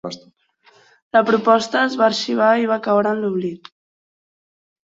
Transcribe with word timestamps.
La 1.17 1.21
proposta 1.27 1.83
es 1.89 1.99
va 2.01 2.05
arxivar 2.07 2.49
i 2.65 2.67
va 2.73 2.81
caure 2.89 3.15
en 3.19 3.23
l'oblit. 3.27 3.71